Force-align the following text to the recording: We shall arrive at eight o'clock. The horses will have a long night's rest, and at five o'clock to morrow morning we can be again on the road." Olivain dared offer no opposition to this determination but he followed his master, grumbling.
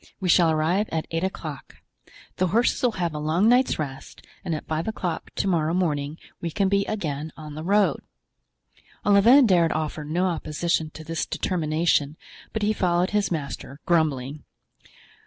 We 0.19 0.29
shall 0.29 0.49
arrive 0.49 0.89
at 0.91 1.05
eight 1.11 1.23
o'clock. 1.23 1.75
The 2.37 2.47
horses 2.47 2.81
will 2.81 2.93
have 2.93 3.13
a 3.13 3.19
long 3.19 3.47
night's 3.47 3.77
rest, 3.77 4.25
and 4.43 4.55
at 4.55 4.65
five 4.67 4.87
o'clock 4.87 5.29
to 5.35 5.47
morrow 5.47 5.75
morning 5.75 6.17
we 6.41 6.49
can 6.49 6.69
be 6.69 6.83
again 6.87 7.31
on 7.37 7.53
the 7.53 7.63
road." 7.63 8.01
Olivain 9.05 9.45
dared 9.45 9.71
offer 9.71 10.03
no 10.03 10.25
opposition 10.25 10.89
to 10.95 11.03
this 11.03 11.27
determination 11.27 12.17
but 12.51 12.63
he 12.63 12.73
followed 12.73 13.11
his 13.11 13.29
master, 13.29 13.79
grumbling. 13.85 14.43